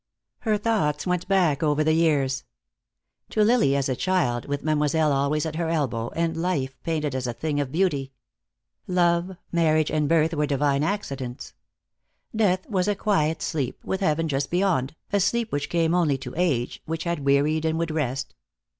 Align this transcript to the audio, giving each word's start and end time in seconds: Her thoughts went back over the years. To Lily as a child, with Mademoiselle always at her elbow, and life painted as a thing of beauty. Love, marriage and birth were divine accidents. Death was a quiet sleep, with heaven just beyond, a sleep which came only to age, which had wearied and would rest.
Her 0.39 0.57
thoughts 0.57 1.05
went 1.05 1.27
back 1.27 1.61
over 1.61 1.83
the 1.83 1.93
years. 1.93 2.43
To 3.29 3.43
Lily 3.43 3.75
as 3.75 3.87
a 3.87 3.95
child, 3.95 4.45
with 4.47 4.63
Mademoiselle 4.63 5.11
always 5.13 5.45
at 5.45 5.57
her 5.57 5.69
elbow, 5.69 6.09
and 6.15 6.35
life 6.35 6.75
painted 6.81 7.13
as 7.13 7.27
a 7.27 7.33
thing 7.35 7.59
of 7.59 7.71
beauty. 7.71 8.11
Love, 8.87 9.37
marriage 9.51 9.91
and 9.91 10.09
birth 10.09 10.33
were 10.33 10.47
divine 10.47 10.81
accidents. 10.83 11.53
Death 12.35 12.67
was 12.67 12.87
a 12.87 12.95
quiet 12.95 13.43
sleep, 13.43 13.77
with 13.85 14.01
heaven 14.01 14.27
just 14.27 14.49
beyond, 14.49 14.95
a 15.13 15.19
sleep 15.19 15.51
which 15.51 15.69
came 15.69 15.93
only 15.93 16.17
to 16.17 16.33
age, 16.35 16.81
which 16.87 17.03
had 17.03 17.23
wearied 17.23 17.63
and 17.63 17.77
would 17.77 17.91
rest. 17.91 18.33